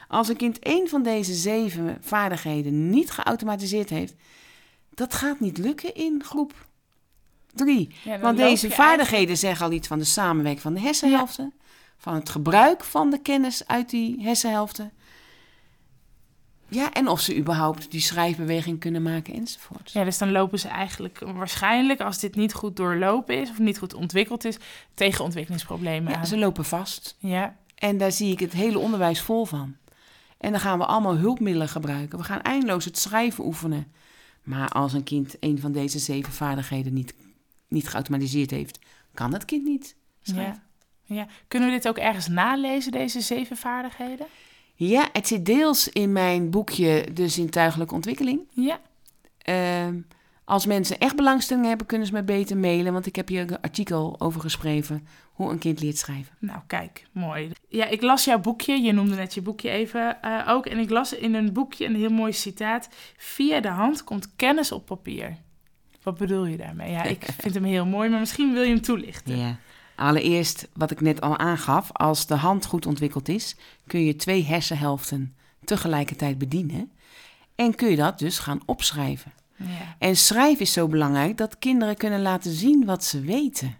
[0.08, 4.16] Als een kind één van deze zeven vaardigheden niet geautomatiseerd heeft,
[4.94, 6.54] dat gaat niet lukken in groep
[7.54, 7.96] 3.
[8.04, 11.54] Ja, dan Want deze je vaardigheden zeggen al iets van de samenwerking van de hersenhelften,
[12.02, 14.92] van het gebruik van de kennis uit die hersenhelften.
[16.72, 19.92] Ja, en of ze überhaupt die schrijfbeweging kunnen maken enzovoort.
[19.92, 23.78] Ja, dus dan lopen ze eigenlijk waarschijnlijk, als dit niet goed doorlopen is of niet
[23.78, 24.58] goed ontwikkeld is,
[24.94, 26.26] tegen ontwikkelingsproblemen Ja, aan.
[26.26, 27.16] ze lopen vast.
[27.20, 29.76] Ja, En daar zie ik het hele onderwijs vol van.
[30.38, 32.18] En dan gaan we allemaal hulpmiddelen gebruiken.
[32.18, 33.92] We gaan eindeloos het schrijven oefenen.
[34.44, 37.14] Maar als een kind een van deze zeven vaardigheden niet,
[37.68, 38.80] niet geautomatiseerd heeft,
[39.14, 40.54] kan het kind niet schrijven.
[40.54, 40.68] ja,
[41.10, 41.28] ja.
[41.48, 44.26] Kunnen we dit ook ergens nalezen, deze zeven vaardigheden?
[44.76, 48.40] Ja, het zit deels in mijn boekje De Zintuigelijke Ontwikkeling.
[48.50, 48.80] Ja,
[49.50, 50.00] Ehm,
[50.46, 52.94] als mensen echt belangstelling hebben, kunnen ze me beter mailen.
[52.94, 56.36] Want ik heb hier een artikel over geschreven hoe een kind leert schrijven.
[56.40, 57.52] nou kijk, mooi.
[57.68, 60.66] Ja, ik las jouw boekje, je noemde net je boekje even eh, ook.
[60.66, 62.90] En ik las in een boekje een heel mooi citaat.
[63.18, 65.38] Via de hand komt kennis op papier.
[66.04, 66.92] Wat bedoel je daarmee?
[66.92, 69.38] Ja, ik vind hem heel mooi, maar misschien wil je hem toelichten.
[69.38, 69.58] Ja.
[70.00, 73.56] Allereerst, wat ik net al aangaf, als de hand goed ontwikkeld is,
[73.88, 76.92] kun je twee hersenhelften tegelijkertijd bedienen.
[77.56, 79.34] En kun je dat dus gaan opschrijven.
[79.56, 79.96] Ja.
[79.98, 83.78] En schrijven is zo belangrijk dat kinderen kunnen laten zien wat ze weten.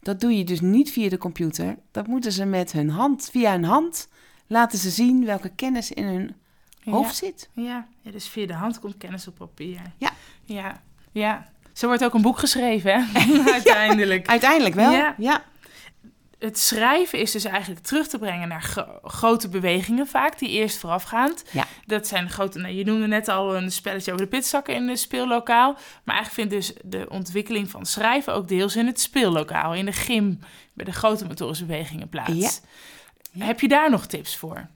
[0.00, 1.76] Dat doe je dus niet via de computer.
[1.90, 4.08] Dat moeten ze met hun hand, via hun hand,
[4.46, 6.34] laten ze zien welke kennis in hun
[6.84, 7.48] hoofd zit.
[7.52, 7.86] Ja.
[8.00, 9.80] ja, dus via de hand komt kennis op papier.
[9.96, 10.10] Ja.
[10.44, 11.52] Ja, ja.
[11.72, 13.22] Zo wordt ook een boek geschreven, hè?
[13.52, 14.28] uiteindelijk.
[14.28, 14.90] Uiteindelijk wel.
[15.18, 15.44] Ja.
[16.44, 20.78] Het schrijven is dus eigenlijk terug te brengen naar gro- grote bewegingen vaak, die eerst
[20.78, 21.44] voorafgaand.
[21.50, 21.64] Ja.
[21.86, 24.98] Dat zijn grote, nou, je noemde net al een spelletje over de pitzakken in het
[25.00, 25.72] speellokaal.
[26.04, 29.92] Maar eigenlijk vindt dus de ontwikkeling van schrijven ook deels in het speellokaal, in de
[29.92, 30.38] gym,
[30.74, 32.32] bij de grote motorische bewegingen plaats.
[32.32, 32.50] Ja.
[33.32, 33.44] Ja.
[33.44, 34.68] Heb je daar nog tips voor?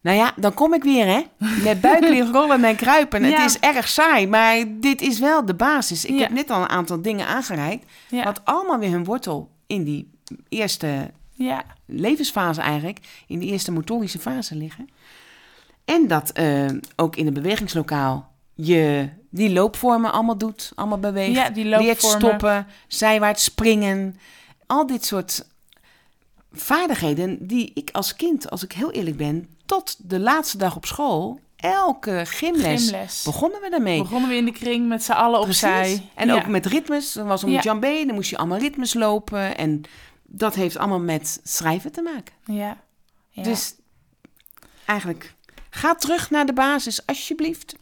[0.00, 1.20] Nou ja, dan kom ik weer, hè.
[1.62, 3.24] Met buiklicht rollen en kruipen.
[3.24, 3.40] Ja.
[3.40, 6.04] Het is erg saai, maar dit is wel de basis.
[6.04, 6.20] Ik Ja.
[6.20, 7.90] heb net al een aantal dingen aangereikt.
[8.08, 8.24] Ja.
[8.24, 10.10] Wat allemaal weer hun wortel in die
[10.48, 14.88] eerste Ja, levensfase eigenlijk, in die eerste motorische fase liggen.
[15.84, 16.66] En dat eh,
[16.96, 21.34] ook in het bewegingslokaal je die loopvormen allemaal doet, allemaal beweegt.
[21.36, 22.20] Ja, die Leert loopvormen.
[22.20, 24.16] stoppen, zijwaarts springen.
[24.66, 25.44] Al dit soort
[26.52, 30.84] vaardigheden die ik als kind, als ik heel eerlijk ben, tot de laatste dag op
[30.86, 33.22] school, elke gymles, Gymles.
[33.24, 34.02] begonnen we daarmee.
[34.02, 35.80] begonnen we in de kring met z'n allen opzij.
[35.82, 36.00] Precies.
[36.14, 36.34] En Ja.
[36.34, 37.16] ook met ritmes.
[37.16, 37.60] Er was een Ja.
[37.60, 39.56] djambé, dan moest je allemaal ritmes lopen.
[39.56, 39.82] En
[40.34, 42.34] dat heeft allemaal met schrijven te maken.
[42.44, 42.76] Ja.
[43.28, 43.42] ja.
[43.42, 43.74] Dus
[44.84, 45.34] eigenlijk,
[45.70, 47.76] ga terug naar de basis, alsjeblieft.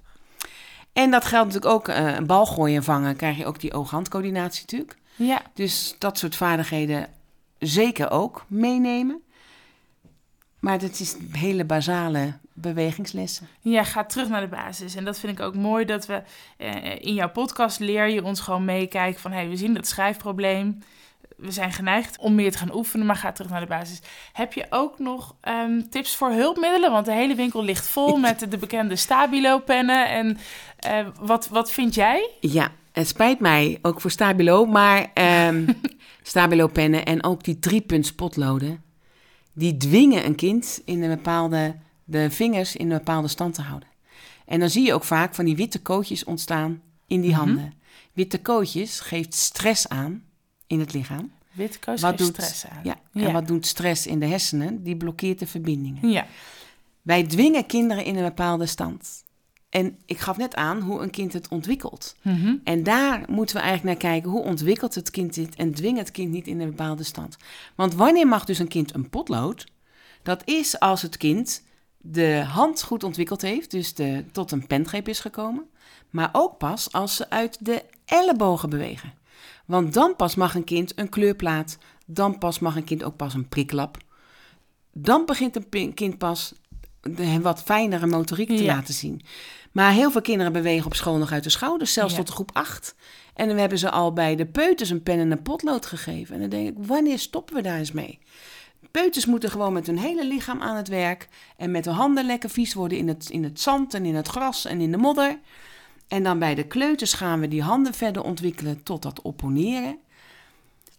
[0.93, 3.73] En dat geldt natuurlijk ook, eh, een bal gooien en vangen, krijg je ook die
[3.73, 4.97] oog-handcoördinatie natuurlijk.
[5.17, 5.43] ja.
[5.55, 7.09] Dus dat soort vaardigheden
[7.59, 9.23] zeker ook meenemen.
[10.59, 13.49] Maar dat is hele basale bewegingslessen.
[13.61, 14.95] Ja, ga terug naar de basis.
[14.95, 16.23] En dat vind ik ook mooi dat we
[16.57, 20.83] eh, in jouw podcast leer je ons gewoon meekijken van hey, we zien dat schrijfprobleem.
[21.41, 24.01] We zijn geneigd om meer te gaan oefenen, maar ga terug naar de basis.
[24.33, 26.91] Heb je ook nog ehm, tips voor hulpmiddelen?
[26.91, 30.09] Want de hele winkel ligt vol met de, de bekende Stabilo-pennen.
[30.09, 30.39] En
[30.79, 32.31] eh, wat, wat vind jij?
[32.41, 35.69] Ja, het spijt mij ook voor Stabilo, maar ehm
[36.23, 38.83] Stabilo pennen en ook die driepunt spotloden,
[39.53, 43.89] die dwingen een kind in een bepaalde, de vingers in een bepaalde stand te houden.
[44.47, 47.41] En dan zie je ook vaak van die witte kootjes ontstaan in die Mhm.
[47.41, 47.75] handen.
[48.13, 50.23] Witte kootjes geeft stress aan
[50.71, 51.33] in het lichaam.
[51.53, 52.81] Witkoos Wat doet- stress aan.
[52.85, 53.27] Ja, Ja.
[53.27, 54.83] En wat doet stress in de hersenen?
[54.83, 56.09] Die blokkeert de verbindingen.
[56.11, 56.27] Ja,
[57.03, 59.25] Wij dwingen kinderen in een bepaalde stand.
[59.69, 62.17] En ik gaf net aan hoe een kind het ontwikkelt.
[62.23, 62.55] Mhm.
[62.65, 64.31] En daar moeten we eigenlijk naar kijken.
[64.31, 67.37] Hoe ontwikkelt het kind dit en dwing het kind niet in een bepaalde stand?
[67.75, 69.67] Want wanneer mag dus een kind een potlood?
[70.23, 71.63] Dat is als het kind
[71.99, 75.65] de hand goed ontwikkeld heeft, dus de, tot een pentgreep is gekomen.
[76.11, 79.13] Maar ook pas als ze uit de ellebogen bewegen.
[79.71, 83.35] Want dan pas mag een kind een kleurplaat, dan pas mag een kind ook pas
[83.35, 83.97] een priklap.
[84.93, 86.53] Dan begint een kind pas
[87.01, 88.75] de wat fijnere motoriek te Ja.
[88.75, 89.21] laten zien.
[89.73, 92.19] Maar heel veel kinderen bewegen op school nog uit de schouders, zelfs Ja.
[92.19, 92.95] tot de groep 8.
[93.35, 96.35] En dan hebben ze al bij de peuters een pen en een potlood gegeven.
[96.35, 98.19] En dan denk ik, wanneer stoppen we daar eens mee?
[98.91, 101.29] Peuters moeten gewoon met hun hele lichaam aan het werk.
[101.57, 104.29] En met hun handen lekker vies worden in het, in het zand en in het
[104.29, 105.39] gras en in de modder.
[106.11, 109.99] En dan bij de kleuters gaan we die handen verder ontwikkelen tot dat opponeren.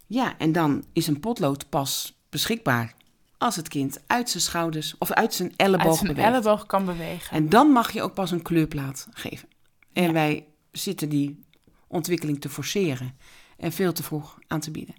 [0.07, 2.93] Ja, en dan is een potlood pas beschikbaar
[3.37, 6.27] als het kind uit zijn schouders of uit zijn elleboog uit zijn beweegt.
[6.27, 7.35] elleboog kan bewegen.
[7.37, 9.47] En dan mag je ook pas een kleurplaat geven.
[9.93, 10.11] En Ja.
[10.11, 11.43] wij zitten die
[11.87, 13.17] ontwikkeling te forceren
[13.57, 14.95] en veel te vroeg aan te bieden.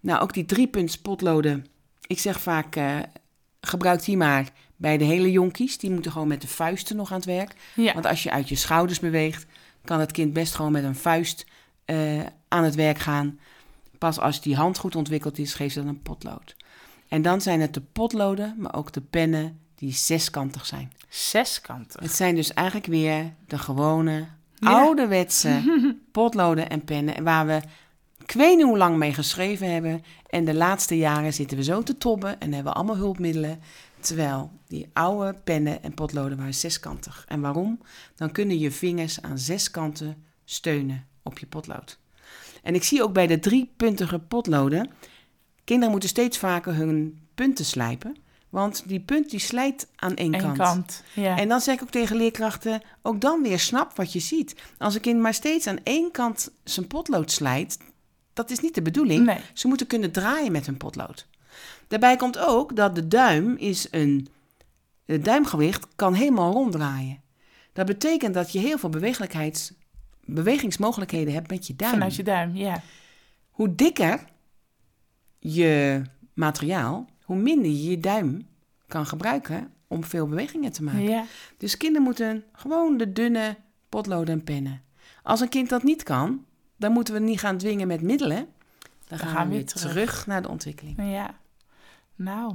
[0.00, 1.66] Nou, ook die driepunt spotloden.
[2.06, 2.98] Ik zeg vaak, eh,
[3.60, 4.48] gebruik die maar
[4.80, 5.78] bij de hele jonkies.
[5.78, 7.54] Die moeten gewoon met de vuisten nog aan het werk.
[7.74, 7.92] ja.
[7.92, 9.46] Want als je uit je schouders beweegt,
[9.84, 11.46] kan het kind best gewoon met een vuist
[11.84, 13.38] eh, aan het werk gaan.
[13.98, 16.56] Pas als die hand goed ontwikkeld is, geeft ze dan een potlood.
[17.08, 20.92] En dan zijn het de potloden, maar ook de pennen die zeskantig zijn.
[21.08, 22.00] Zeskantig.
[22.00, 24.70] Het zijn dus eigenlijk weer de gewone, Ja.
[24.82, 25.60] ouderwetse
[26.12, 27.24] potloden en pennen...
[27.24, 27.60] waar we
[28.24, 30.04] ik weet niet hoe lang mee geschreven hebben.
[30.26, 33.60] En de laatste jaren zitten we zo te tobben en hebben we allemaal hulpmiddelen.
[34.00, 37.24] Terwijl die oude pennen en potloden waren zeskantig.
[37.28, 37.80] En waarom?
[38.14, 41.98] Dan kunnen je vingers aan zes kanten steunen op je potlood.
[42.62, 44.90] En ik zie ook bij de driepuntige potloden...
[45.64, 48.16] kinderen moeten steeds vaker hun punten slijpen...
[48.50, 50.56] Want die punt die slijt aan één Eén kant.
[50.56, 51.02] kant.
[51.14, 51.38] Ja.
[51.38, 54.56] En dan zeg ik ook tegen leerkrachten, ook dan weer snap wat je ziet.
[54.78, 57.78] Als een kind maar steeds aan één kant zijn potlood slijt,
[58.32, 59.24] dat is niet de bedoeling.
[59.24, 59.38] Nee.
[59.52, 61.26] Ze moeten kunnen draaien met hun potlood.
[61.90, 64.28] Daarbij komt ook dat de duim is een...
[65.04, 67.22] Het duimgewicht kan helemaal ronddraaien.
[67.72, 68.90] Dat betekent dat je heel veel
[70.24, 71.92] bewegingsmogelijkheden hebt met je duim.
[71.92, 72.82] Vanuit je duim, ja.
[73.50, 74.24] Hoe dikker
[75.38, 76.02] je
[76.34, 78.46] materiaal, hoe minder je je duim
[78.86, 81.02] kan gebruiken om veel bewegingen te maken.
[81.02, 81.24] ja.
[81.56, 83.56] Dus kinderen moeten gewoon de dunne
[83.88, 84.82] potloden en pennen.
[85.22, 86.44] Als een kind dat niet kan,
[86.76, 88.46] dan moeten we niet gaan dwingen met middelen.
[89.06, 90.26] Dan, gaan, we weer terug.
[90.26, 90.96] naar de ontwikkeling.
[90.96, 91.38] Ja.
[92.20, 92.54] Nou.